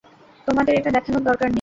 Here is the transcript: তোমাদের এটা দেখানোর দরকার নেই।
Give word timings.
তোমাদের 0.47 0.73
এটা 0.75 0.89
দেখানোর 0.91 1.23
দরকার 1.23 1.39
নেই। 1.39 1.49